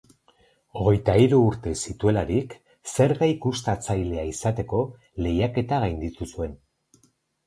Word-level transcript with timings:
Hogeita 0.83 1.13
hiru 1.23 1.41
urte 1.49 1.73
zituelarik, 1.87 2.55
zerga-ikuskatzailea 2.93 4.23
izateko 4.31 4.79
lehiaketa 5.27 5.81
gainditu 5.85 6.29
zuen. 6.37 6.57